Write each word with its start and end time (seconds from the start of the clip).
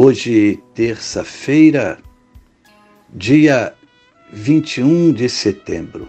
Hoje, 0.00 0.62
terça-feira, 0.76 1.98
dia 3.12 3.74
21 4.32 5.12
de 5.12 5.28
setembro. 5.28 6.08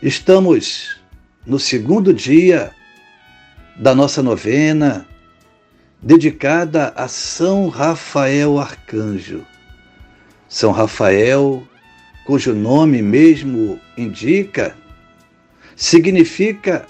Estamos 0.00 1.00
no 1.44 1.58
segundo 1.58 2.14
dia 2.14 2.70
da 3.74 3.96
nossa 3.96 4.22
novena 4.22 5.08
dedicada 6.00 6.92
a 6.94 7.08
São 7.08 7.66
Rafael 7.66 8.60
Arcanjo. 8.60 9.44
São 10.48 10.70
Rafael, 10.70 11.66
cujo 12.24 12.54
nome 12.54 13.02
mesmo 13.02 13.80
indica, 13.98 14.76
significa 15.74 16.86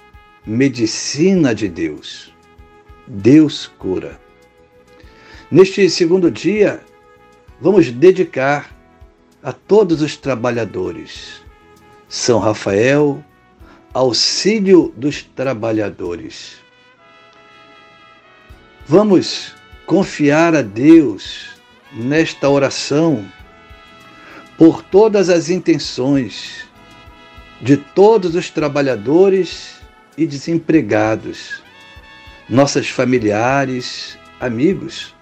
medicina 0.46 1.54
de 1.54 1.66
Deus. 1.66 2.30
Deus 3.08 3.66
cura. 3.78 4.22
Neste 5.50 5.88
segundo 5.90 6.30
dia, 6.30 6.80
vamos 7.60 7.90
dedicar 7.90 8.74
a 9.42 9.52
todos 9.52 10.00
os 10.00 10.16
trabalhadores. 10.16 11.42
São 12.08 12.38
Rafael, 12.38 13.22
auxílio 13.92 14.92
dos 14.96 15.22
trabalhadores. 15.22 16.56
Vamos 18.86 19.54
confiar 19.86 20.56
a 20.56 20.62
Deus 20.62 21.50
nesta 21.92 22.48
oração 22.48 23.24
por 24.56 24.82
todas 24.82 25.28
as 25.28 25.50
intenções 25.50 26.66
de 27.60 27.76
todos 27.76 28.34
os 28.34 28.48
trabalhadores 28.48 29.74
e 30.16 30.26
desempregados, 30.26 31.62
nossos 32.48 32.88
familiares, 32.88 34.18
amigos 34.40 35.14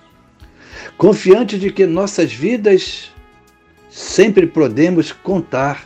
confiante 0.97 1.59
de 1.59 1.71
que 1.71 1.87
nossas 1.87 2.33
vidas 2.33 3.13
sempre 3.91 4.47
podemos 4.47 5.13
contar 5.13 5.85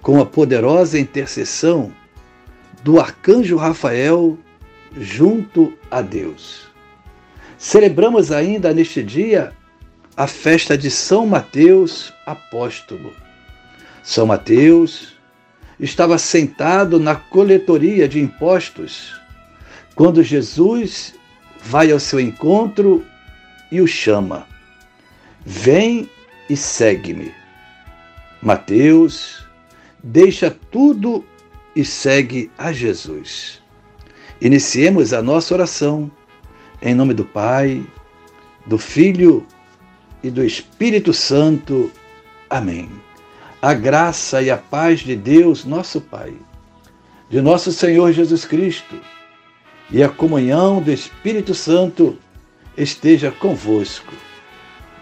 com 0.00 0.20
a 0.20 0.26
poderosa 0.26 0.98
intercessão 0.98 1.92
do 2.82 3.00
arcanjo 3.00 3.56
Rafael 3.56 4.38
junto 4.98 5.72
a 5.90 6.00
Deus. 6.00 6.68
Celebramos 7.58 8.32
ainda 8.32 8.72
neste 8.72 9.02
dia 9.02 9.52
a 10.16 10.26
festa 10.26 10.76
de 10.76 10.90
São 10.90 11.26
Mateus 11.26 12.12
Apóstolo. 12.26 13.12
São 14.02 14.26
Mateus 14.26 15.14
estava 15.78 16.18
sentado 16.18 16.98
na 16.98 17.14
coletoria 17.14 18.08
de 18.08 18.20
impostos 18.20 19.20
quando 19.94 20.22
Jesus 20.22 21.14
vai 21.62 21.92
ao 21.92 22.00
seu 22.00 22.18
encontro 22.18 23.04
e 23.70 23.80
o 23.80 23.86
chama: 23.86 24.46
Vem 25.44 26.08
e 26.48 26.56
segue-me. 26.56 27.32
Mateus 28.42 29.44
deixa 30.02 30.50
tudo 30.70 31.24
e 31.74 31.84
segue 31.84 32.50
a 32.58 32.72
Jesus. 32.72 33.60
Iniciemos 34.40 35.12
a 35.12 35.22
nossa 35.22 35.54
oração 35.54 36.10
em 36.82 36.94
nome 36.94 37.12
do 37.12 37.24
Pai, 37.24 37.84
do 38.66 38.78
Filho 38.78 39.46
e 40.22 40.30
do 40.30 40.42
Espírito 40.42 41.12
Santo. 41.12 41.90
Amém. 42.48 42.90
A 43.60 43.74
graça 43.74 44.40
e 44.42 44.50
a 44.50 44.56
paz 44.56 45.00
de 45.00 45.14
Deus, 45.14 45.64
nosso 45.64 46.00
Pai, 46.00 46.32
de 47.28 47.40
nosso 47.42 47.70
Senhor 47.70 48.12
Jesus 48.12 48.44
Cristo 48.46 48.98
e 49.90 50.02
a 50.02 50.08
comunhão 50.08 50.80
do 50.80 50.90
Espírito 50.90 51.54
Santo 51.54 52.18
esteja 52.82 53.30
convosco. 53.30 54.14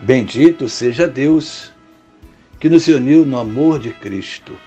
Bendito 0.00 0.68
seja 0.68 1.06
Deus 1.06 1.72
que 2.58 2.68
nos 2.68 2.88
uniu 2.88 3.24
no 3.24 3.38
amor 3.38 3.78
de 3.78 3.92
Cristo. 3.92 4.58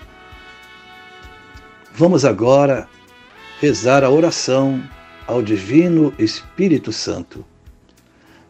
Vamos 1.94 2.24
agora 2.24 2.88
rezar 3.60 4.02
a 4.02 4.10
oração 4.10 4.82
ao 5.26 5.42
Divino 5.42 6.14
Espírito 6.18 6.90
Santo. 6.90 7.44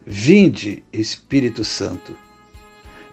Vinde, 0.05 0.83
Espírito 0.91 1.63
Santo, 1.63 2.15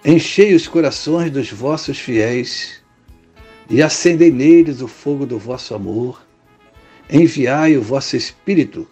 enchei 0.04 0.54
os 0.54 0.66
corações 0.66 1.30
dos 1.30 1.50
vossos 1.50 1.98
fiéis 1.98 2.80
e 3.68 3.82
acendei 3.82 4.30
neles 4.30 4.80
o 4.80 4.88
fogo 4.88 5.26
do 5.26 5.38
vosso 5.38 5.74
amor. 5.74 6.24
Enviai 7.08 7.76
o 7.76 7.82
vosso 7.82 8.16
Espírito, 8.16 8.88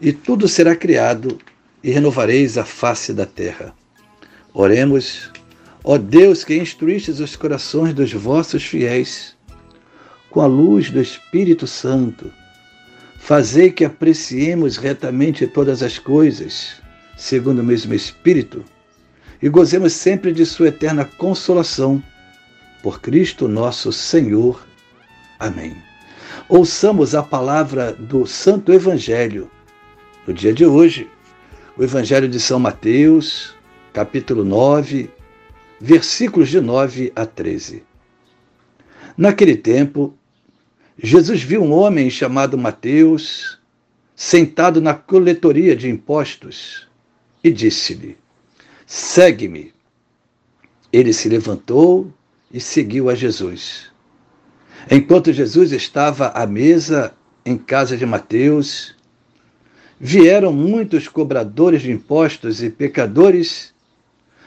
e 0.00 0.12
tudo 0.12 0.46
será 0.46 0.76
criado 0.76 1.38
e 1.82 1.90
renovareis 1.90 2.58
a 2.58 2.64
face 2.64 3.12
da 3.12 3.26
terra. 3.26 3.74
Oremos, 4.52 5.30
ó 5.84 5.98
Deus 5.98 6.44
que 6.44 6.56
instruístes 6.56 7.20
os 7.20 7.36
corações 7.36 7.92
dos 7.94 8.12
vossos 8.12 8.64
fiéis, 8.64 9.36
com 10.30 10.40
a 10.40 10.46
luz 10.46 10.90
do 10.90 11.00
Espírito 11.00 11.66
Santo, 11.66 12.30
fazei 13.18 13.70
que 13.70 13.84
apreciemos 13.84 14.76
retamente 14.76 15.46
todas 15.46 15.82
as 15.82 15.98
coisas, 15.98 16.76
segundo 17.16 17.60
o 17.60 17.64
mesmo 17.64 17.94
Espírito, 17.94 18.64
e 19.42 19.48
gozemos 19.48 19.92
sempre 19.92 20.32
de 20.32 20.44
Sua 20.44 20.68
eterna 20.68 21.04
consolação. 21.04 22.02
Por 22.82 23.00
Cristo 23.00 23.48
nosso 23.48 23.92
Senhor. 23.92 24.64
Amém. 25.38 25.76
Ouçamos 26.48 27.14
a 27.14 27.22
palavra 27.22 27.92
do 27.92 28.26
Santo 28.26 28.72
Evangelho. 28.72 29.50
No 30.26 30.32
dia 30.32 30.52
de 30.52 30.64
hoje, 30.64 31.08
o 31.76 31.84
Evangelho 31.84 32.26
de 32.26 32.40
São 32.40 32.58
Mateus, 32.58 33.54
capítulo 33.92 34.42
9, 34.44 35.10
versículos 35.78 36.48
de 36.48 36.58
9 36.58 37.12
a 37.14 37.26
13. 37.26 37.82
Naquele 39.14 39.56
tempo, 39.56 40.16
Jesus 40.96 41.42
viu 41.42 41.62
um 41.62 41.72
homem 41.72 42.08
chamado 42.08 42.56
Mateus 42.56 43.58
sentado 44.14 44.80
na 44.80 44.94
coletoria 44.94 45.76
de 45.76 45.90
impostos 45.90 46.88
e 47.44 47.52
disse-lhe: 47.52 48.16
Segue-me. 48.86 49.74
Ele 50.90 51.12
se 51.12 51.28
levantou 51.28 52.10
e 52.50 52.58
seguiu 52.58 53.10
a 53.10 53.14
Jesus. 53.14 53.92
Enquanto 54.90 55.30
Jesus 55.30 55.72
estava 55.72 56.28
à 56.28 56.46
mesa 56.46 57.14
em 57.44 57.58
casa 57.58 57.98
de 57.98 58.06
Mateus, 58.06 58.95
vieram 59.98 60.52
muitos 60.52 61.08
cobradores 61.08 61.82
de 61.82 61.90
impostos 61.90 62.62
e 62.62 62.70
pecadores 62.70 63.74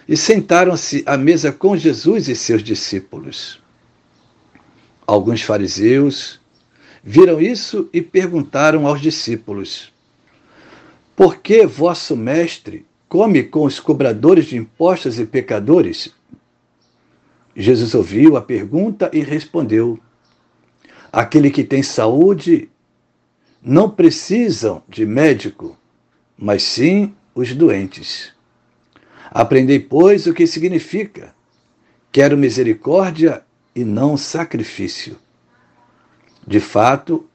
e 0.07 0.15
sentaram-se 0.15 1.03
à 1.05 1.17
mesa 1.17 1.51
com 1.51 1.75
Jesus 1.75 2.27
e 2.27 2.35
seus 2.35 2.63
discípulos. 2.63 3.61
Alguns 5.05 5.41
fariseus 5.41 6.39
viram 7.03 7.41
isso 7.41 7.89
e 7.91 8.01
perguntaram 8.01 8.85
aos 8.85 9.01
discípulos: 9.01 9.91
Por 11.15 11.37
que 11.37 11.65
vosso 11.65 12.15
mestre 12.15 12.85
come 13.07 13.43
com 13.43 13.63
os 13.65 13.79
cobradores 13.79 14.45
de 14.45 14.57
impostos 14.57 15.19
e 15.19 15.25
pecadores? 15.25 16.13
Jesus 17.55 17.95
ouviu 17.95 18.37
a 18.37 18.41
pergunta 18.41 19.09
e 19.11 19.21
respondeu: 19.21 19.99
Aquele 21.11 21.49
que 21.49 21.63
tem 21.63 21.81
saúde 21.81 22.69
não 23.61 23.89
precisam 23.89 24.81
de 24.87 25.05
médico, 25.05 25.77
mas 26.37 26.63
sim 26.63 27.13
os 27.35 27.53
doentes. 27.53 28.33
Aprendei, 29.29 29.79
pois, 29.79 30.25
o 30.27 30.33
que 30.33 30.47
significa: 30.47 31.33
quero 32.11 32.37
misericórdia 32.37 33.43
e 33.75 33.83
não 33.83 34.17
sacrifício. 34.17 35.17
De 36.45 36.59
fato, 36.59 37.27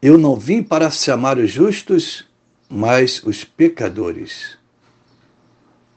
eu 0.00 0.16
não 0.18 0.36
vim 0.36 0.62
para 0.62 0.90
chamar 0.90 1.38
os 1.38 1.50
justos, 1.50 2.26
mas 2.68 3.22
os 3.24 3.44
pecadores. 3.44 4.58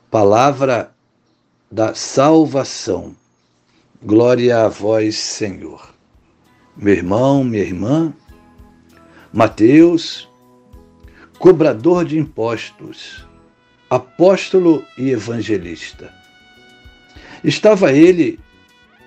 Palavra 0.10 0.94
da 1.72 1.94
salvação. 1.94 3.16
Glória 4.04 4.66
a 4.66 4.68
vós, 4.68 5.16
Senhor. 5.16 5.94
Meu 6.76 6.94
irmão, 6.94 7.44
minha 7.44 7.64
irmã, 7.64 8.14
Mateus, 9.34 10.28
cobrador 11.40 12.04
de 12.04 12.20
impostos, 12.20 13.26
apóstolo 13.90 14.86
e 14.98 15.10
evangelista. 15.10 16.14
Estava 17.42 17.94
ele 17.94 18.38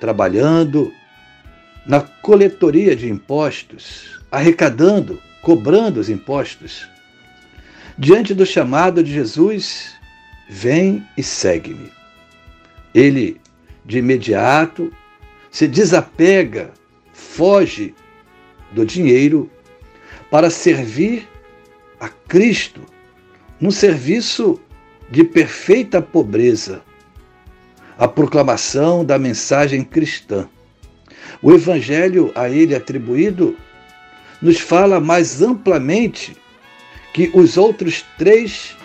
trabalhando 0.01 0.91
na 1.87 2.01
coletoria 2.01 2.97
de 2.97 3.07
impostos, 3.07 4.19
arrecadando, 4.33 5.21
cobrando 5.43 6.01
os 6.01 6.09
impostos. 6.09 6.89
Diante 7.99 8.33
do 8.33 8.47
chamado 8.47 9.05
de 9.05 9.13
Jesus, 9.13 9.95
vem 10.49 11.07
e 11.19 11.23
segue-me. 11.23 11.93
Ele, 12.95 13.39
de 13.85 13.99
imediato, 13.99 14.91
se 15.51 15.69
desapega, 15.69 16.73
foge 17.13 17.95
do 18.73 18.87
dinheiro 18.87 19.51
para 20.35 20.51
servir 20.51 21.29
a 22.01 22.09
Cristo 22.09 22.81
num 23.61 23.71
serviço 23.71 24.61
de 25.09 25.23
perfeita 25.23 26.03
pobreza, 26.03 26.83
a 27.97 28.09
proclamação 28.09 29.05
da 29.05 29.17
mensagem 29.17 29.85
cristã. 29.85 30.49
O 31.41 31.53
evangelho 31.53 32.33
a 32.35 32.51
ele 32.51 32.75
atribuído 32.75 33.57
nos 34.43 34.59
fala 34.59 34.99
mais 34.99 35.41
amplamente 35.41 36.37
que 37.13 37.31
os 37.33 37.57
outros 37.57 38.05
três 38.19 38.77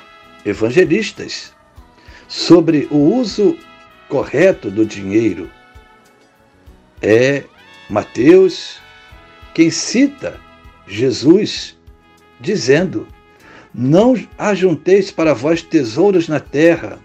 evangelistas 0.45 1.51
sobre 2.27 2.87
o 2.91 2.97
uso 2.97 3.57
correto 4.07 4.69
do 4.69 4.85
dinheiro. 4.85 5.49
É 7.01 7.43
Mateus 7.89 8.79
quem 9.55 9.71
cita 9.71 10.39
Jesus 10.89 11.77
dizendo: 12.41 13.07
Não 13.73 14.15
ajunteis 14.37 15.11
para 15.11 15.33
vós 15.33 15.61
tesouros 15.61 16.27
na 16.27 16.39
terra, 16.39 16.99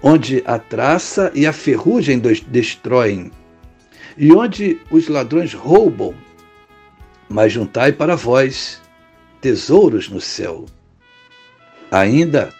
onde 0.00 0.42
a 0.46 0.58
traça 0.58 1.32
e 1.34 1.46
a 1.46 1.52
ferrugem 1.52 2.20
destroem, 2.46 3.32
e 4.16 4.32
onde 4.32 4.80
os 4.90 5.08
ladrões 5.08 5.52
roubam, 5.52 6.14
mas 7.28 7.52
juntai 7.52 7.92
para 7.92 8.14
vós 8.14 8.80
tesouros 9.40 10.08
no 10.08 10.20
céu. 10.20 10.64
Ainda, 11.90 12.52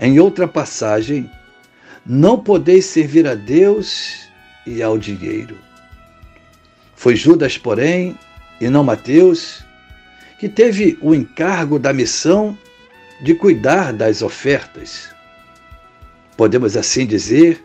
em 0.00 0.18
outra 0.18 0.48
passagem, 0.48 1.30
não 2.04 2.38
podeis 2.38 2.86
servir 2.86 3.26
a 3.26 3.34
Deus 3.34 4.28
e 4.66 4.82
ao 4.82 4.98
dinheiro. 4.98 5.56
Foi 6.94 7.14
Judas, 7.16 7.56
porém, 7.56 8.18
e 8.60 8.68
não 8.68 8.84
Mateus, 8.84 9.64
que 10.38 10.48
teve 10.48 10.98
o 11.00 11.14
encargo 11.14 11.78
da 11.78 11.92
missão 11.92 12.56
de 13.20 13.34
cuidar 13.34 13.92
das 13.92 14.22
ofertas. 14.22 15.14
Podemos 16.36 16.76
assim 16.76 17.06
dizer, 17.06 17.64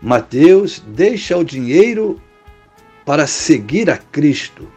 Mateus 0.00 0.82
deixa 0.86 1.36
o 1.36 1.44
dinheiro 1.44 2.20
para 3.04 3.26
seguir 3.26 3.90
a 3.90 3.98
Cristo, 3.98 4.68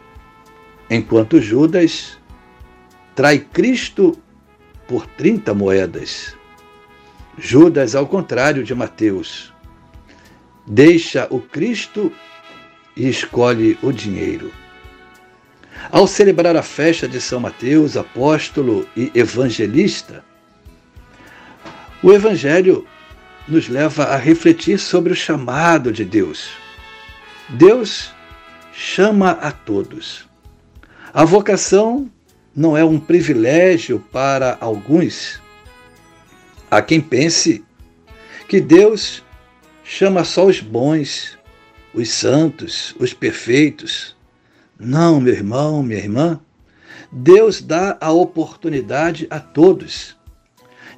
enquanto 0.90 1.40
Judas 1.40 2.18
trai 3.16 3.40
Cristo 3.40 4.18
por 4.88 5.06
30 5.06 5.54
moedas. 5.54 6.36
Judas, 7.38 7.96
ao 7.96 8.08
contrário 8.08 8.64
de 8.64 8.76
Mateus, 8.76 9.54
deixa 10.68 11.28
o 11.30 11.40
Cristo 11.40 12.12
e 12.96 13.08
escolhe 13.08 13.78
o 13.82 13.92
dinheiro. 13.92 14.52
Ao 15.92 16.08
celebrar 16.08 16.56
a 16.56 16.64
festa 16.64 17.08
de 17.08 17.20
São 17.20 17.40
Mateus, 17.40 17.98
apóstolo 17.98 18.88
e 18.96 19.12
evangelista, 19.14 20.24
o 22.02 22.12
Evangelho 22.12 22.86
nos 23.48 23.70
leva 23.70 24.04
a 24.06 24.18
refletir 24.18 24.78
sobre 24.78 25.14
o 25.14 25.16
chamado 25.16 25.92
de 25.92 26.04
Deus. 26.04 26.50
Deus 27.50 28.12
chama 28.74 29.32
a 29.32 29.52
todos. 29.52 30.26
A 31.14 31.24
vocação 31.24 32.10
não 32.56 32.76
é 32.76 32.84
um 32.84 33.00
privilégio 33.00 34.00
para 34.12 34.58
alguns. 34.60 35.42
Há 36.70 36.82
quem 36.82 37.00
pense 37.00 37.64
que 38.48 38.60
Deus 38.60 39.24
chama 39.84 40.24
só 40.24 40.46
os 40.46 40.60
bons, 40.60 41.38
os 41.94 42.10
santos, 42.10 42.96
os 43.00 43.14
perfeitos. 43.14 44.16
Não, 44.84 45.22
meu 45.22 45.34
irmão, 45.34 45.82
minha 45.82 46.00
irmã. 46.00 46.40
Deus 47.12 47.62
dá 47.62 47.98
a 48.02 48.12
oportunidade 48.12 49.28
a 49.30 49.40
todos, 49.40 50.18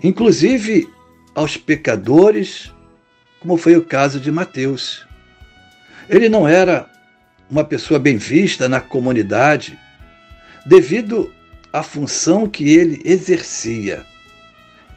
inclusive 0.02 0.90
aos 1.36 1.58
pecadores, 1.58 2.74
como 3.40 3.58
foi 3.58 3.76
o 3.76 3.84
caso 3.84 4.20
de 4.20 4.32
Mateus. 4.32 5.06
Ele 6.10 6.30
não 6.30 6.48
era 6.48 6.90
uma 7.50 7.64
pessoa 7.64 8.00
bem 8.00 8.18
vista 8.18 8.68
na 8.68 8.80
comunidade 8.80 9.78
devido 10.66 11.32
à 11.72 11.84
função 11.84 12.48
que 12.48 12.70
ele 12.70 13.02
exercia. 13.06 14.06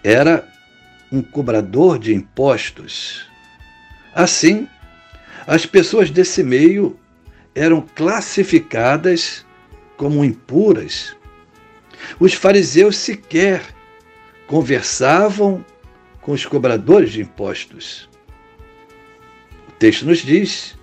Era 0.02 0.48
um 1.10 1.20
cobrador 1.20 1.98
de 1.98 2.14
impostos. 2.14 3.26
Assim, 4.14 4.68
as 5.46 5.66
pessoas 5.66 6.10
desse 6.10 6.42
meio 6.42 6.98
eram 7.58 7.84
classificadas 7.94 9.44
como 9.96 10.24
impuras. 10.24 11.16
Os 12.20 12.32
fariseus 12.32 12.96
sequer 12.96 13.62
conversavam 14.46 15.64
com 16.20 16.32
os 16.32 16.46
cobradores 16.46 17.12
de 17.12 17.22
impostos. 17.22 18.08
O 19.68 19.72
texto 19.72 20.06
nos 20.06 20.18
diz 20.18 20.78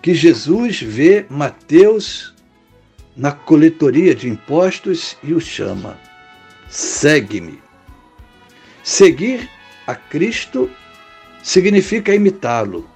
que 0.00 0.14
Jesus 0.14 0.80
vê 0.80 1.26
Mateus 1.28 2.34
na 3.14 3.32
coletoria 3.32 4.14
de 4.14 4.28
impostos 4.28 5.16
e 5.22 5.34
o 5.34 5.40
chama: 5.40 5.98
segue-me. 6.70 7.60
Seguir 8.82 9.50
a 9.86 9.94
Cristo 9.94 10.70
significa 11.42 12.14
imitá-lo 12.14 12.88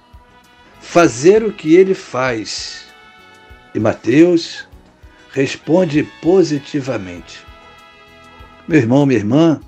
fazer 0.81 1.43
o 1.43 1.53
que 1.53 1.75
ele 1.75 1.93
faz. 1.93 2.90
E 3.73 3.79
Mateus 3.79 4.67
responde 5.31 6.03
positivamente. 6.21 7.45
Meu 8.67 8.79
irmão, 8.79 9.05
minha 9.05 9.19
irmã, 9.19 9.61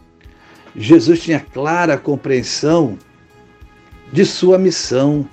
Jesus 0.76 1.22
tinha 1.22 1.40
clara 1.40 1.98
compreensão 1.98 2.98
de 4.12 4.26
sua 4.26 4.58
missão. 4.58 5.28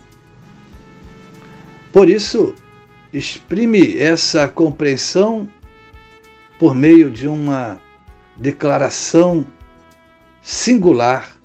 Por 1.93 2.09
isso, 2.09 2.55
exprime 3.13 3.99
essa 3.99 4.47
compreensão 4.47 5.49
por 6.59 6.75
meio 6.75 7.11
de 7.11 7.27
uma 7.27 7.81
declaração 8.37 9.47
singular. 10.43 11.37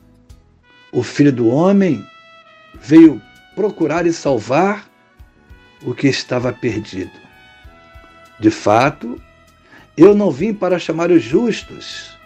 O 0.92 1.02
Filho 1.04 1.32
do 1.32 1.48
Homem 1.48 2.06
veio 2.80 3.22
procurar 3.56 4.06
e 4.06 4.14
salvar 4.14 4.90
o 5.86 5.94
que 5.94 6.08
estava 6.08 6.52
perdido. 6.52 7.12
De 8.40 8.50
fato, 8.50 9.22
eu 9.96 10.14
não 10.14 10.32
vim 10.32 10.54
para 10.54 10.80
chamar 10.80 11.12
os 11.12 11.24
justos, 11.24 12.18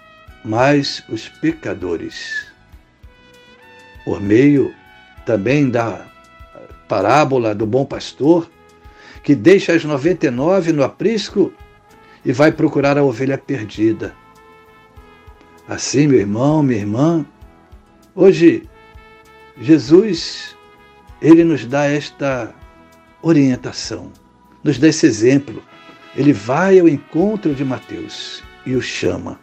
mas 0.43 1.03
os 1.09 1.27
pecadores. 1.27 2.47
Por 4.05 4.21
meio 4.21 4.73
também 5.25 5.69
da 5.69 6.07
parábola 6.87 7.53
do 7.53 7.67
bom 7.67 7.85
pastor, 7.85 8.49
que 9.21 9.35
deixa 9.35 9.73
as 9.73 9.83
99 9.83 10.71
no 10.71 10.83
aprisco 10.83 11.53
e 12.25 12.31
vai 12.31 12.51
procurar 12.51 12.97
a 12.97 13.03
ovelha 13.03 13.37
perdida. 13.37 14.15
Assim, 15.67 16.07
meu 16.07 16.19
irmão, 16.19 16.63
minha 16.63 16.79
irmã, 16.79 17.25
hoje 18.15 18.67
Jesus 19.61 20.55
ele 21.21 21.43
nos 21.43 21.65
dá 21.65 21.85
esta 21.85 22.55
orientação, 23.21 24.11
nos 24.63 24.77
dá 24.77 24.87
esse 24.87 25.05
exemplo. 25.05 25.63
Ele 26.15 26.33
vai 26.33 26.79
ao 26.79 26.87
encontro 26.87 27.53
de 27.53 27.63
Mateus 27.63 28.43
e 28.65 28.75
o 28.75 28.81
chama. 28.81 29.39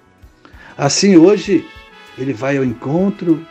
Assim, 0.77 1.17
hoje, 1.17 1.65
ele 2.19 2.33
vai 2.33 2.57
ao 2.57 2.65
encontro 2.65 3.47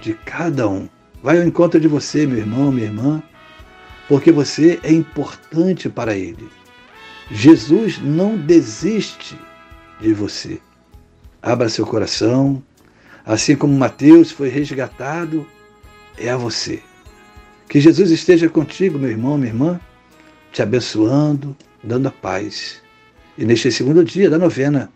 de 0.00 0.14
cada 0.14 0.68
um. 0.68 0.88
Vai 1.22 1.38
ao 1.38 1.44
encontro 1.44 1.80
de 1.80 1.88
você, 1.88 2.26
meu 2.26 2.38
irmão, 2.38 2.70
minha 2.70 2.86
irmã, 2.86 3.22
porque 4.08 4.30
você 4.30 4.78
é 4.82 4.92
importante 4.92 5.88
para 5.88 6.16
ele. 6.16 6.48
Jesus 7.30 7.98
não 7.98 8.36
desiste 8.36 9.38
de 10.00 10.12
você. 10.14 10.60
Abra 11.42 11.68
seu 11.68 11.86
coração, 11.86 12.62
assim 13.24 13.54
como 13.54 13.76
Mateus 13.76 14.30
foi 14.30 14.48
resgatado, 14.48 15.46
é 16.16 16.30
a 16.30 16.36
você. 16.36 16.82
Que 17.68 17.80
Jesus 17.80 18.10
esteja 18.10 18.48
contigo, 18.48 18.98
meu 18.98 19.10
irmão, 19.10 19.36
minha 19.36 19.50
irmã, 19.50 19.80
te 20.52 20.62
abençoando, 20.62 21.56
dando 21.82 22.08
a 22.08 22.10
paz. 22.10 22.80
E 23.36 23.44
neste 23.44 23.70
segundo 23.70 24.02
dia 24.02 24.30
da 24.30 24.38
novena, 24.38 24.90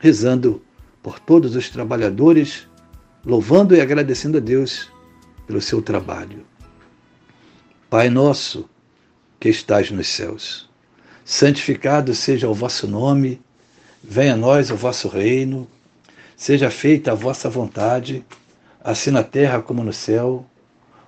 rezando 0.00 0.60
por 1.02 1.20
todos 1.20 1.54
os 1.54 1.70
trabalhadores, 1.70 2.66
louvando 3.24 3.74
e 3.74 3.80
agradecendo 3.80 4.38
a 4.38 4.40
Deus 4.40 4.90
pelo 5.46 5.60
seu 5.60 5.80
trabalho. 5.80 6.44
Pai 7.88 8.10
nosso, 8.10 8.68
que 9.38 9.48
estás 9.48 9.90
nos 9.90 10.08
céus, 10.08 10.68
santificado 11.24 12.14
seja 12.14 12.48
o 12.48 12.54
vosso 12.54 12.86
nome, 12.86 13.40
venha 14.02 14.34
a 14.34 14.36
nós 14.36 14.70
o 14.70 14.76
vosso 14.76 15.08
reino, 15.08 15.68
seja 16.36 16.70
feita 16.70 17.12
a 17.12 17.14
vossa 17.14 17.48
vontade, 17.48 18.24
assim 18.82 19.10
na 19.10 19.22
terra 19.22 19.62
como 19.62 19.84
no 19.84 19.92
céu. 19.92 20.44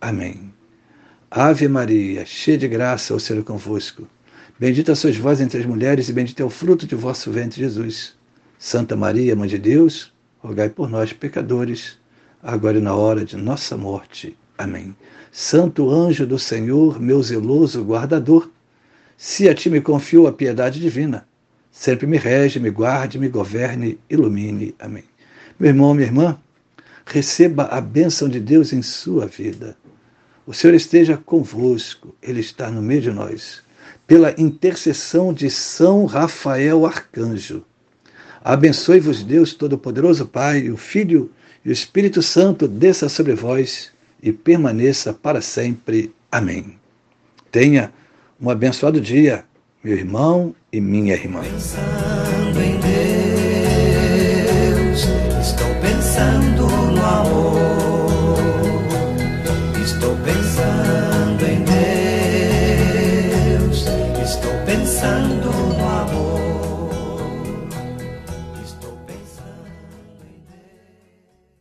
Amém. 0.00 0.52
Ave 1.30 1.68
Maria, 1.68 2.24
cheia 2.24 2.56
de 2.56 2.66
graça, 2.66 3.14
o 3.14 3.20
Senhor 3.20 3.40
é 3.40 3.42
convosco. 3.42 4.08
Bendita 4.58 4.94
sois 4.94 5.16
vós 5.16 5.40
entre 5.40 5.60
as 5.60 5.66
mulheres, 5.66 6.08
e 6.08 6.12
bendito 6.12 6.40
é 6.40 6.44
o 6.44 6.50
fruto 6.50 6.86
de 6.86 6.94
vosso 6.94 7.30
ventre, 7.30 7.60
Jesus. 7.60 8.14
Santa 8.58 8.96
Maria, 8.96 9.36
Mãe 9.36 9.48
de 9.48 9.58
Deus, 9.58 10.12
rogai 10.38 10.70
por 10.70 10.88
nós, 10.88 11.12
pecadores, 11.12 11.98
agora 12.42 12.78
e 12.78 12.80
na 12.80 12.94
hora 12.94 13.24
de 13.24 13.36
nossa 13.36 13.76
morte. 13.76 14.36
Amém. 14.56 14.96
Santo 15.30 15.90
anjo 15.90 16.26
do 16.26 16.38
Senhor, 16.38 16.98
meu 16.98 17.22
zeloso 17.22 17.84
guardador, 17.84 18.50
se 19.16 19.48
a 19.50 19.54
ti 19.54 19.68
me 19.68 19.82
confio 19.82 20.26
a 20.26 20.32
piedade 20.32 20.80
divina, 20.80 21.26
sempre 21.70 22.06
me 22.06 22.16
rege, 22.16 22.58
me 22.58 22.70
guarde, 22.70 23.18
me 23.18 23.28
governe, 23.28 23.98
ilumine. 24.08 24.74
Amém. 24.78 25.04
Meu 25.58 25.68
irmão, 25.68 25.92
minha 25.92 26.06
irmã, 26.06 26.38
receba 27.04 27.64
a 27.64 27.80
bênção 27.80 28.28
de 28.28 28.40
Deus 28.40 28.72
em 28.72 28.82
sua 28.82 29.26
vida. 29.26 29.76
O 30.50 30.52
Senhor 30.52 30.74
esteja 30.74 31.16
convosco, 31.16 32.12
Ele 32.20 32.40
está 32.40 32.68
no 32.72 32.82
meio 32.82 33.00
de 33.00 33.12
nós. 33.12 33.62
Pela 34.04 34.34
intercessão 34.36 35.32
de 35.32 35.48
São 35.48 36.06
Rafael 36.06 36.84
Arcanjo. 36.84 37.64
Abençoe-vos, 38.42 39.22
Deus 39.22 39.54
Todo-Poderoso, 39.54 40.26
Pai, 40.26 40.68
o 40.68 40.76
Filho 40.76 41.30
e 41.64 41.68
o 41.68 41.72
Espírito 41.72 42.20
Santo 42.20 42.66
desça 42.66 43.08
sobre 43.08 43.32
vós 43.32 43.92
e 44.20 44.32
permaneça 44.32 45.14
para 45.14 45.40
sempre. 45.40 46.12
Amém. 46.32 46.76
Tenha 47.52 47.92
um 48.40 48.50
abençoado 48.50 49.00
dia, 49.00 49.44
meu 49.84 49.96
irmão 49.96 50.52
e 50.72 50.80
minha 50.80 51.14
irmã. 51.14 51.42
Pensando 51.42 52.60
em 52.60 52.76
Deus, 54.80 55.04
estou 55.40 55.72
pensando 55.80 56.89